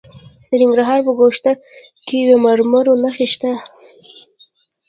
[0.47, 1.51] د ننګرهار په ګوشته
[2.07, 3.51] کې د مرمرو نښې شته.